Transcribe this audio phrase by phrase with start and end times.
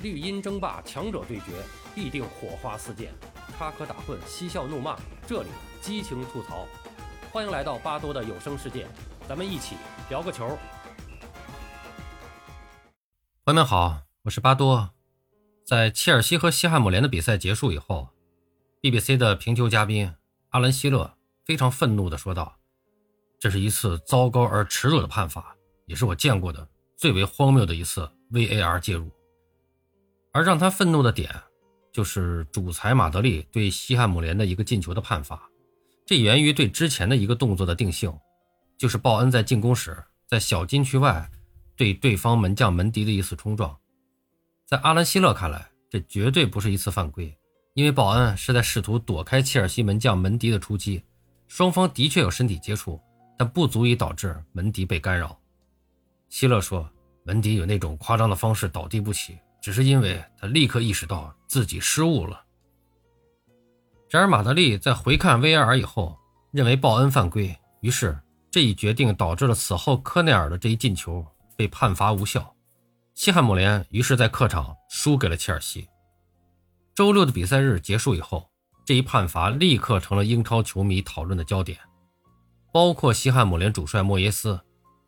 [0.00, 1.46] 绿茵争霸，强者对决，
[1.92, 3.12] 必定火花四溅，
[3.58, 5.48] 插科打诨，嬉笑怒骂，这里
[5.80, 6.68] 激情吐槽。
[7.32, 8.86] 欢迎来到巴多的有声世界，
[9.28, 9.74] 咱们一起
[10.08, 10.56] 聊个球。
[13.44, 14.90] 朋友们好，我是巴多。
[15.64, 18.10] 在切尔西和西汉姆联的比赛结束以后
[18.80, 20.14] ，BBC 的评球嘉宾
[20.50, 22.56] 阿兰·希勒非常愤怒地说道
[23.40, 25.56] ：“这是一次糟糕而耻辱的判罚，
[25.86, 29.10] 也是我见过的最为荒谬的一次 VAR 介入。”
[30.32, 31.34] 而让他愤怒的点，
[31.92, 35.40] 就是主裁马德里对西汉姆联的一个进球的判罚。
[36.06, 38.12] 这源于对之前的一个动作的定性，
[38.76, 39.96] 就是鲍恩在进攻时
[40.26, 41.30] 在小禁区外
[41.76, 43.76] 对对方门将门迪的一次冲撞。
[44.64, 47.36] 在阿兰·希勒看来，这绝对不是一次犯规，
[47.74, 51.02] 因为鲍恩是在试图躲开切尔西门将门迪的出击，
[51.46, 53.00] 双方的确有身体接触，
[53.38, 55.38] 但不足以导致门迪被干扰。
[56.28, 56.88] 希勒说，
[57.24, 59.38] 门迪有那种夸张的方式倒地不起。
[59.68, 62.42] 只是因为他立刻意识到自己失误了。
[64.08, 66.16] 然而，马德里在回看 VAR 以后，
[66.52, 68.18] 认为鲍恩犯规，于是
[68.50, 71.22] 这一决定导致了此后科内尔的这一进球
[71.54, 72.56] 被判罚无效。
[73.14, 75.86] 西汉姆联于是，在客场输给了切尔西。
[76.94, 78.48] 周六的比赛日结束以后，
[78.86, 81.78] 这一判罚立刻成了英超球迷讨论的焦点，
[82.72, 84.58] 包括西汉姆联主帅莫耶斯、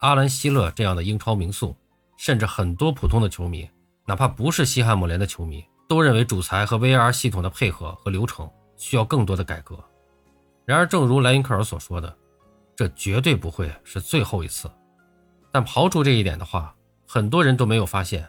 [0.00, 1.75] 阿兰·希勒这样的英超名宿，
[2.19, 3.66] 甚至很多普通的球迷。
[4.11, 9.78] 哪怕不是西汉姆联的球迷，都认为主裁和 VR 系统的配合和流程需要更多的改革。
[10.64, 12.19] 然而，正如莱因克尔所说的，
[12.75, 14.69] 这绝对不会是最后一次。
[15.53, 16.75] 但刨除这一点的话，
[17.06, 18.28] 很多人都没有发现，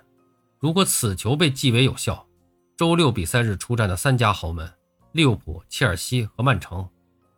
[0.60, 2.28] 如果此球被记为有效，
[2.78, 4.72] 周六比赛日出战的三家豪门
[5.14, 6.88] 利物浦、切尔西和曼城，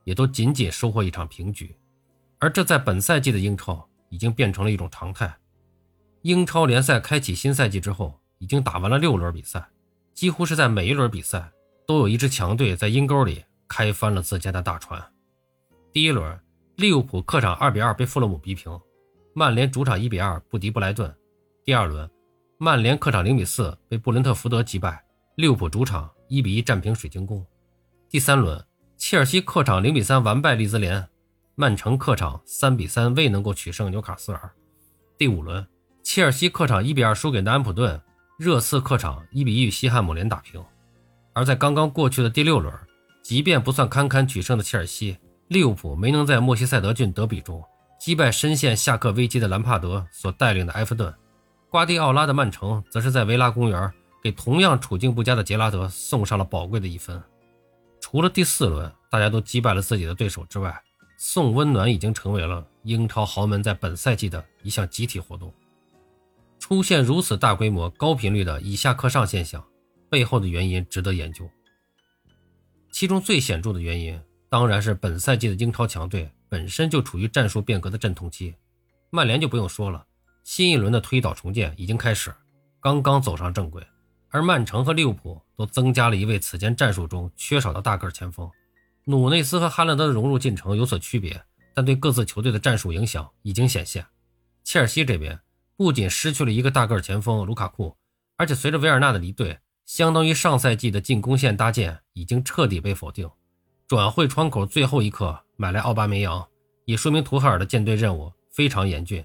[0.04, 1.74] 也都仅仅收获一场平局。
[2.40, 5.34] 而这在本赛季的英超已经变成了一种常态。
[6.24, 8.20] 英超联赛开启新赛季之后。
[8.44, 9.66] 已经打完了六轮比赛，
[10.14, 11.50] 几乎是在每一轮比赛
[11.88, 15.02] 都有一支强队在阴沟里开翻了自家的大船。
[15.94, 16.38] 第一轮，
[16.76, 18.78] 利物浦客场二比二被富勒姆逼平，
[19.34, 21.10] 曼联主场一比二不敌布莱顿。
[21.64, 22.10] 第二轮，
[22.58, 25.02] 曼联客场零比四被布伦特福德击败，
[25.38, 27.46] 利物浦主场一比一战平水晶宫。
[28.10, 28.62] 第三轮，
[28.98, 31.08] 切尔西客场零比三完败利兹联，
[31.56, 34.52] 曼城客场三比三未能够取胜纽卡斯尔。
[35.18, 35.66] 第五轮，
[36.04, 38.02] 切尔西客场一比二输给南安普顿。
[38.44, 40.62] 热刺客场一比一与西汉姆联打平，
[41.32, 42.74] 而在刚刚过去的第六轮，
[43.22, 45.18] 即便不算堪堪取胜的切尔西，
[45.48, 47.64] 利物浦没能在莫西塞德郡德比中
[47.98, 51.14] 击败深陷下课危机的兰帕德所带领的埃弗顿，
[51.70, 53.90] 瓜迪奥拉的曼城则是在维拉公园
[54.22, 57.24] 给同样处境不佳的杰拉德送上了宝贵的一分。
[58.02, 60.78] 除了第四轮大家都击败了自己的对手之外，
[61.18, 65.54] 送温暖已经成为了英超豪门在本赛季的一项集体活动。
[66.64, 69.62] 出现如此大规模、高频率的以下克上现象，
[70.10, 71.52] 背后的原因值得研究。
[72.90, 78.56] 其中最显著的原因，当然是本赛季的英超强队本身就处于战术变革的阵痛期。
[79.10, 80.06] 曼联就不用说了，
[80.46, 82.34] 新一轮的推倒重建已经开始，
[82.80, 83.86] 刚刚走上正轨。
[84.30, 88.50] 而曼城和利物浦都增加了一位此前战术中缺少的大个前锋。
[89.04, 91.44] 努内斯和哈兰德的融入进程有所区别，
[91.74, 94.06] 但对各自球队的战术影响已经显现。
[94.64, 95.38] 切尔西这边。
[95.76, 97.96] 不仅失去了一个大个前锋卢卡库，
[98.38, 103.30] 而且随着维尔纳的离队，相当于上赛季的进攻线搭建已经彻底被否定。
[103.88, 106.48] 转会窗口最后一刻买来奥巴梅扬，
[106.86, 109.24] 也说明图赫尔的舰队任务非常严峻。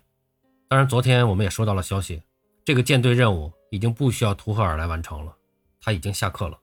[0.69, 2.23] 当然，昨天我们也收到了消息，
[2.65, 5.35] 这个舰队任务已经不需要图赫尔来完成了，
[5.81, 6.59] 他已经下课了。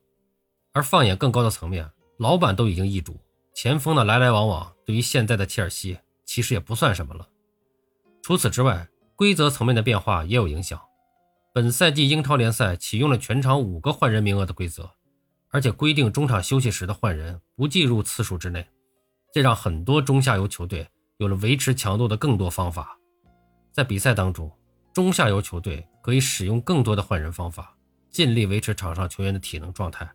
[0.72, 3.18] 而放眼更高的层面，老板都已经易主，
[3.54, 7.26] 前锋的来来往往对于现在的切尔西其实也不算什么了。
[8.22, 10.78] 除此之外，规则层面的变化也有影响。
[11.54, 14.90] 本赛季英超联赛启用了全场五个换人名额的规则，
[15.48, 18.68] 而且规定中场休息时的换人不计入次数之内，
[19.32, 22.94] 这让很多中下游球队有了维持强度的更多方法。
[23.72, 24.52] 在比赛当中，
[24.92, 27.74] 中下游球队可以使用更多的换人方法，
[28.10, 30.06] 尽力维持场上球员的体能状态。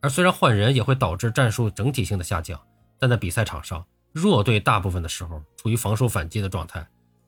[0.00, 2.58] 而虽然换人也会导致战术整体性的下降，
[2.98, 6.86] 但在比赛场上，弱队大部分的时候处于防守反击的状态。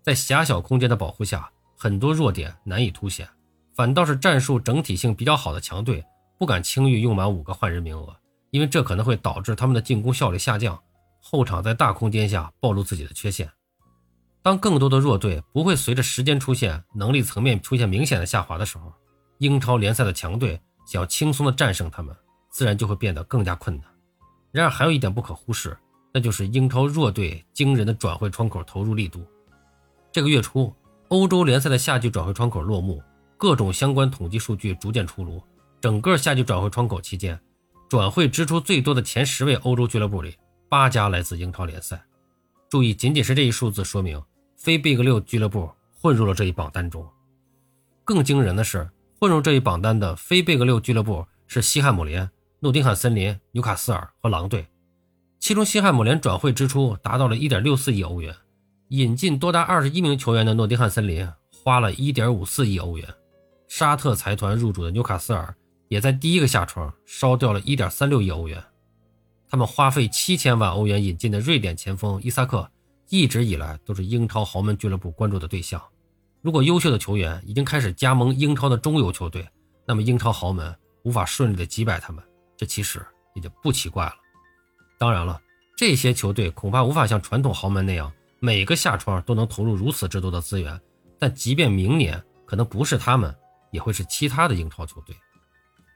[0.09, 3.29] 在狭小空间的保护下，很多弱点难以凸显，
[3.75, 6.03] 反倒是战术整体性比较好的强队
[6.39, 8.17] 不敢轻易用满五个换人名额，
[8.51, 10.83] 因为这可能会导致他们的进攻效率下降，
[11.21, 13.51] 后场在大空间下暴露自己的缺陷。
[14.41, 18.91] 当更多的弱队不会随着时间出现能力层面出现明显的下滑的时候，
[19.41, 22.17] 英超联赛的强队想要轻松的战胜他们，
[22.51, 23.85] 自然就会变得更加困难。
[24.53, 25.77] 然而，还有一点不可忽视，
[26.15, 29.23] 那就是英超弱队惊人的转会窗口投入力度。
[30.19, 30.75] 这个月初，
[31.11, 33.01] 欧洲联赛的夏季转会窗口落幕，
[33.37, 35.41] 各种相关统计数据逐渐出炉。
[35.81, 37.39] 整个夏季转会窗口期间，
[37.89, 40.35] 转会支出最多的前十位欧洲俱乐部里，
[40.69, 42.05] 八家来自英超联赛。
[42.69, 44.21] 注意，仅仅是这一数字，说明
[44.57, 47.09] 非 Big 六俱乐部混入了这一榜单中。
[48.03, 52.29] 更惊人的是，混入这一榜单的非 Big 六俱乐部是西汉姆联、
[52.59, 54.67] 诺丁汉森林、纽卡斯尔和狼队。
[55.39, 58.35] 其中，西汉姆联转会支出达到了1.64亿欧元，
[58.89, 63.07] 引进多达21名球员的诺丁汉森林花了1.54亿欧元，
[63.69, 65.55] 沙特财团入主的纽卡斯尔。
[65.89, 68.63] 也在第一个下窗烧掉了1.36亿欧元。
[69.49, 72.71] 他们花费7000万欧元引进的瑞典前锋伊萨克，
[73.09, 75.83] 一直以来都是英超豪门俱乐部关注的对象。
[76.43, 79.49] 如果优秀的球员已经开始加盟英超的中游球队，
[79.87, 82.23] 那么英超豪门无法顺利的击败他们，
[82.55, 83.01] 这其实
[83.35, 84.15] 也就不奇怪了。
[84.99, 85.41] 当然了，
[85.75, 90.81] 这些球队恐怕无法像传统豪门那样每个下窗都能投入如此之多的资源。
[91.19, 93.35] 但即便明年可能不是他们，
[93.73, 95.17] 也会是其他的英超球队。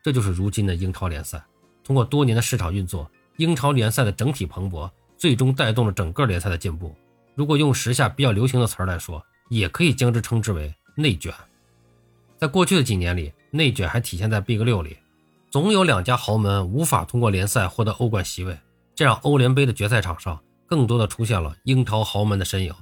[0.02, 1.42] 这就是如今的英超联赛。
[1.84, 6.94] 通过多年的市场运作，英超联赛的整体蓬勃，最终带动了整个联赛的进步。
[7.34, 11.32] 如果用时下比较流行的词儿来说，也可以将之称之为内卷。
[12.36, 14.96] 在过去的几年里，内卷还体现在 Big 六里，
[15.50, 18.58] 总有两家豪门无法通过联赛获得欧冠席位，
[18.94, 20.42] 这让欧联杯的决赛场上
[20.72, 22.74] 更多的出现了英超豪门的身影。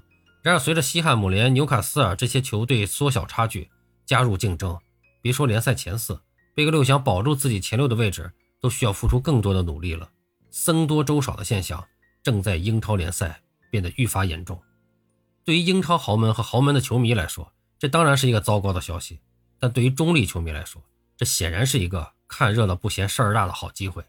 [0.42, 3.68] 然而，随着西汉姆联、纽卡斯尔这些球队缩小差距，
[4.06, 4.78] 加入竞争，
[5.20, 6.20] 别说联赛前四。
[6.54, 10.08] 贝格六想保住自己前六的位置，都需要付出更多的努力了。
[10.52, 11.84] 僧多粥少的现象
[12.22, 13.42] 正在英超联赛
[13.72, 14.62] 变得愈发严重。
[15.44, 19.16] 对于英超豪门和豪门的球迷来说，这当然是一个糟糕的消息；
[19.58, 20.80] 但对于中立球迷来说，
[21.16, 24.04] 这显然是一个看热闹不嫌事儿大的好机会。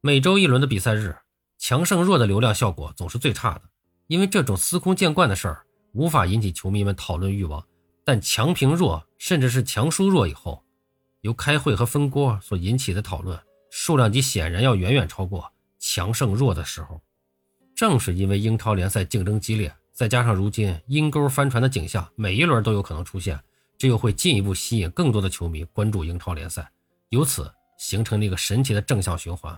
[0.00, 1.16] 每周一轮的比赛日，
[1.60, 3.62] 强胜弱的流量效果总是最差的，
[4.06, 7.62] 因为这种司空见惯的事儿无法引起球迷们讨论欲望。
[8.02, 10.64] 但强平弱，甚至是强输弱以后，
[11.20, 13.38] 由开会和分锅所引起的讨论
[13.70, 16.98] 数量级显然要远远超过强胜弱的时候。
[17.76, 23.38] 正是因为英超联赛竞争激烈，再加上如今阴沟翻船的景象每一轮都有可能出现，
[23.76, 26.72] 这又会进一步吸引更多的球迷关注英超联赛，
[27.10, 29.56] 由此形成了一个神奇的正向循环。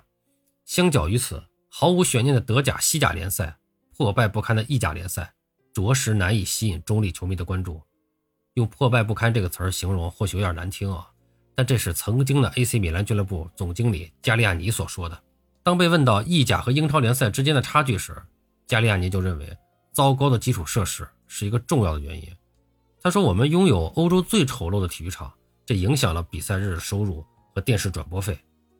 [0.64, 1.42] 相较于此，
[1.74, 3.56] 毫无悬念的德甲、西甲联赛，
[3.96, 5.32] 破败不堪的意甲联赛，
[5.72, 7.80] 着实难以吸引中立球迷的关注。
[8.54, 11.08] 用“破败不堪”这个词儿形容，或许有点难听啊。
[11.54, 15.18] 但这是曾经的 AC 米兰俱乐部总经理加利亚尼所说的。
[15.62, 18.14] 当被问到意甲和英超联赛之间的差距时，
[18.66, 19.56] 加利亚尼就认为
[19.92, 22.28] 糟糕的基础设施是一个重要的原因。
[23.00, 25.32] 他说：“我们拥有欧洲最丑陋的体育场，
[25.64, 28.38] 这影响了比赛日的收入和电视转播费，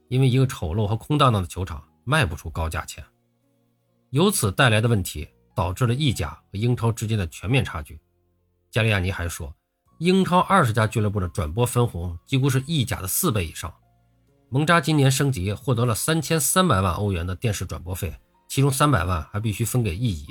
[0.08, 3.04] 因为一个丑陋和空荡荡的球场卖不出高价钱。
[4.10, 8.00] 由此带来的问题导致了意甲和英超之间的全面差距。”
[8.70, 9.54] 加利亚尼还说。
[9.98, 13.72] 英超二十家俱乐部的转播分红几乎是意甲的四倍以上。
[14.48, 18.12] 蒙扎今年升级，获得了三千三百万欧元的电视转播费，
[18.48, 20.26] 其中三百万还必须分给意乙。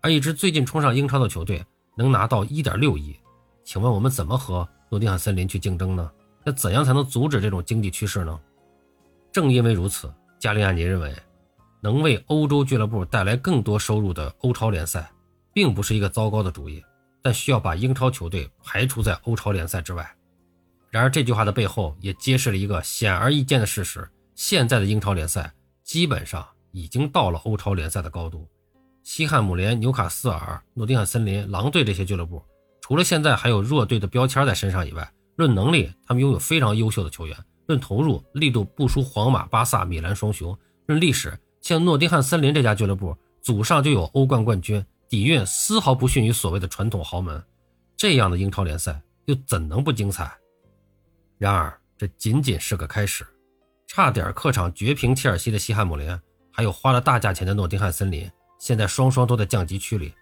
[0.00, 1.66] 而一支最近冲上英超的球队
[1.96, 3.18] 能拿到一点六亿，
[3.64, 6.08] 请问我们怎么和诺丁汉森林去竞争呢？
[6.44, 8.40] 那怎样才能阻止这种经济趋势呢？
[9.32, 10.08] 正因为如此，
[10.40, 11.14] 加利亚尼认为，
[11.82, 15.08] 能为欧洲俱乐部带来更多收入的欧超联赛，
[15.52, 16.82] 并不是一个糟糕的主意。
[17.22, 20.10] 但需要把英超球队排除在欧超联赛之外。
[20.88, 25.52] 然而，这句话的背后也揭示了一个显而易见的事实：现在的英超联赛
[25.84, 28.48] 基本上已经到了欧超联赛的高度。
[29.02, 32.42] 西汉姆联、纽卡斯尔、诺丁汉森林、狼队这些俱乐部，
[32.80, 37.36] 除了现在还有弱队的标签在身上以外，论能力，他们拥有非常优秀的球员；
[37.70, 40.52] 论投入力度，不输皇马、巴萨、米兰双雄；
[40.86, 44.84] 论历史，像诺丁汉森林这家俱乐部，祖上就有欧冠冠军。
[45.08, 47.40] 底蕴丝毫不逊于所谓的传统豪门，
[47.96, 50.32] 这样的英超联赛又怎能不精彩？
[51.38, 53.24] 然而，这仅仅是个开始。
[53.86, 56.20] 差点客场绝平切尔西的西汉姆联，
[56.52, 60.12] 还有花了大价钱的诺丁汉森林，现在双双都在降级区里。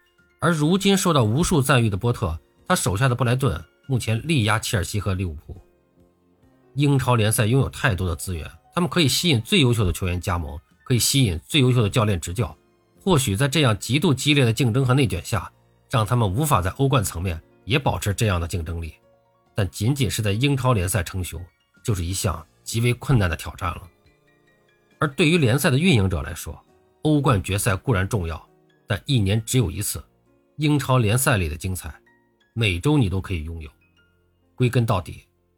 [0.40, 5.54] 而如今受到无数赞誉的波特，他手下的布莱顿目前力压切尔西和利物浦。
[6.78, 12.56] 英超联赛拥有太多的资源，他们可以吸引最优秀的球员加盟，可以吸引最优秀的教练执教。
[13.02, 15.50] 或许在这样极度激烈的竞争和内卷下，
[15.90, 18.94] 让他们无法在欧冠层面也保持这样的竞争力，
[19.56, 21.44] 但仅仅是在英超联赛称雄，
[21.82, 23.82] 就是一项极为困难的挑战了。
[25.00, 26.64] 而对于联赛的运营者来说，
[27.02, 28.48] 欧冠决赛固然重要，
[28.86, 30.00] 但一年只有一次，
[30.58, 31.92] 英超联赛里的精彩，
[32.54, 33.68] 每周你都可以拥有。
[34.54, 35.24] 归根到底，